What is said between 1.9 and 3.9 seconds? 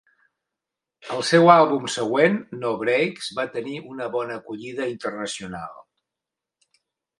següent, No Brakes, va tenir